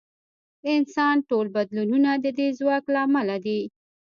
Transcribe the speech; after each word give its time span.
د 0.61 0.63
انسان 0.77 1.15
ټول 1.29 1.45
بدلونونه 1.55 2.11
د 2.23 2.25
دې 2.37 2.47
ځواک 2.59 2.83
له 2.93 2.99
امله 3.07 3.35
دي. 3.45 3.61